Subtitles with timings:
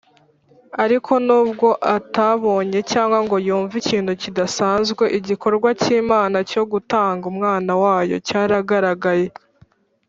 [0.83, 9.27] Ariko nubwo atabonye cyangwa ngo yumve ikintu kidasanzwe, igikorwa cy’Imana cyo gutanga Umwana wayo cyaragaragaye